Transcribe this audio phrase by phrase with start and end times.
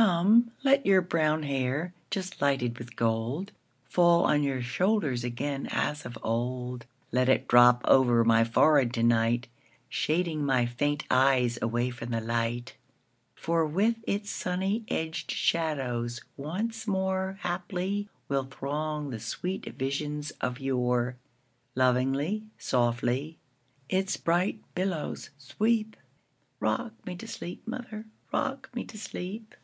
[0.00, 3.50] Come, let your brown hair, just lighted with gold,
[3.84, 9.02] Fall on your shoulders again as of old; Let it drop over my forehead to
[9.02, 9.48] night,
[9.88, 12.76] Shading my faint eyes away from the light;
[13.34, 21.16] For with its sunny edged shadows once moreHaply will throng the sweet visions of yore;
[21.74, 23.38] Lovingly, softly,
[23.88, 29.56] its bright billows sweep;—Rock me to sleep, mother,—rock me to sleep!